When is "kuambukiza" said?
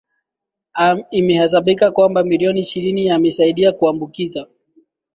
3.71-4.47